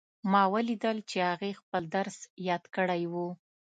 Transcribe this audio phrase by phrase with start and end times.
[0.31, 2.17] ما ولیدل چې هغې خپل درس
[2.47, 3.27] یاد کړی وو